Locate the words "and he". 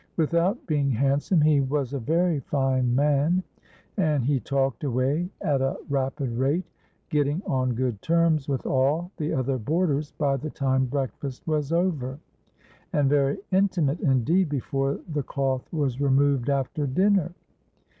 3.97-4.39